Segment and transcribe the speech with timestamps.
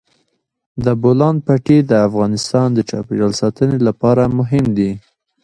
[0.85, 4.91] د بولان پټي د افغانستان د چاپیریال ساتنې لپاره مهم دي.